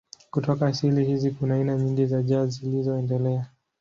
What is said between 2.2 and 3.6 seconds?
jazz zilizoendelea.